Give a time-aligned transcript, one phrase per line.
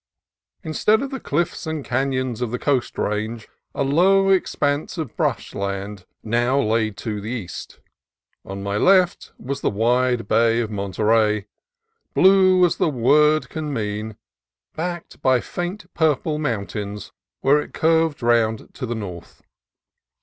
[0.63, 5.53] Instead of the cliffs and canons of the Coast Range, a low expanse of brush
[5.53, 7.79] land now lay to the east.
[8.43, 11.45] On my left was the wide bay of Monterey,
[12.15, 14.17] blue as the word can mean,
[14.75, 17.11] backed by faint purple mountains
[17.41, 19.43] where it curved round to the north.